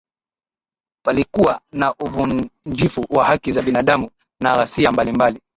[1.05, 4.09] Plikuwa na uvunjifu wa haki za binadamu
[4.41, 5.41] na ghasia mbalimbali